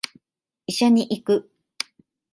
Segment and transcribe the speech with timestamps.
[0.65, 1.51] 医者に行く